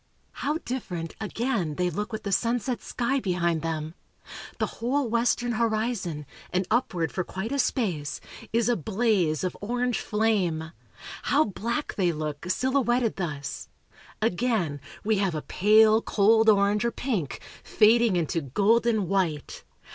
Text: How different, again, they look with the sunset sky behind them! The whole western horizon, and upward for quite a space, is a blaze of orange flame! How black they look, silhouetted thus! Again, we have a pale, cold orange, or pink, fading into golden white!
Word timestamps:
How 0.31 0.57
different, 0.57 1.15
again, 1.21 1.75
they 1.75 1.91
look 1.91 2.11
with 2.11 2.23
the 2.23 2.31
sunset 2.31 2.81
sky 2.81 3.19
behind 3.19 3.61
them! 3.61 3.93
The 4.57 4.65
whole 4.81 5.07
western 5.07 5.51
horizon, 5.51 6.25
and 6.51 6.65
upward 6.71 7.11
for 7.11 7.23
quite 7.23 7.51
a 7.51 7.59
space, 7.59 8.19
is 8.51 8.67
a 8.67 8.75
blaze 8.75 9.43
of 9.43 9.55
orange 9.61 9.99
flame! 9.99 10.71
How 11.21 11.43
black 11.43 11.93
they 11.93 12.11
look, 12.11 12.49
silhouetted 12.49 13.17
thus! 13.17 13.69
Again, 14.23 14.81
we 15.03 15.19
have 15.19 15.35
a 15.35 15.43
pale, 15.43 16.01
cold 16.01 16.49
orange, 16.49 16.83
or 16.83 16.89
pink, 16.91 17.39
fading 17.63 18.15
into 18.15 18.41
golden 18.41 19.07
white! 19.07 19.63